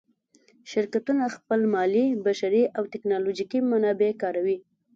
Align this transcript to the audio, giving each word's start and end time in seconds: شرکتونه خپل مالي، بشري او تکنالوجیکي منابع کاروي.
شرکتونه 0.71 1.23
خپل 1.35 1.59
مالي، 1.73 2.05
بشري 2.25 2.63
او 2.77 2.83
تکنالوجیکي 2.93 3.59
منابع 3.71 4.11
کاروي. 4.21 4.57